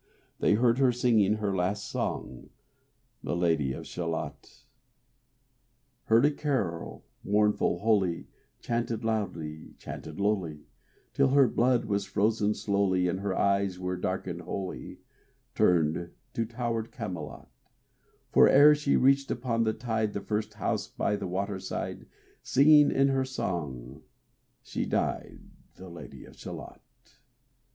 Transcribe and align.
They 0.39 0.55
heard 0.55 0.79
her 0.79 0.91
singing 0.91 1.33
her 1.35 1.55
last 1.55 1.87
song, 1.87 2.49
The 3.21 3.35
Lady 3.35 3.71
of 3.73 3.85
Shalott. 3.85 4.65
Heard 6.05 6.25
a 6.25 6.31
carol, 6.31 7.05
mournful, 7.23 7.77
holy, 7.77 8.27
Chanted 8.61 9.03
loudly, 9.05 9.75
chanted 9.77 10.19
lowly, 10.19 10.65
Till 11.13 11.27
her 11.27 11.47
blood 11.47 11.85
was 11.85 12.05
frozen 12.07 12.55
slowly, 12.55 13.07
And 13.07 13.19
her 13.19 13.35
eyes 13.37 13.77
were 13.77 13.95
darkened 13.95 14.41
wholly, 14.41 15.01
Turned 15.53 16.09
to 16.33 16.45
towered 16.47 16.91
Camelot; 16.91 17.51
For 18.31 18.49
ere 18.49 18.73
she 18.73 18.95
reached 18.95 19.29
upon 19.29 19.65
the 19.65 19.73
tide 19.73 20.13
The 20.13 20.21
first 20.21 20.55
house 20.55 20.87
by 20.87 21.15
the 21.15 21.27
water 21.27 21.59
side, 21.59 22.07
Singing 22.41 22.89
in 22.89 23.09
her 23.09 23.23
song 23.23 24.01
she 24.63 24.83
died, 24.87 25.41
The 25.75 25.89
Lad 25.89 26.15
of 26.25 26.35
Shalott. 26.39 26.81